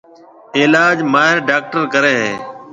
[0.59, 2.33] علاج ماھر ڊاڪٽر ڪرَي ھيََََ